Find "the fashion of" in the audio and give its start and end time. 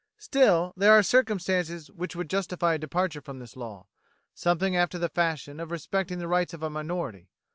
4.97-5.69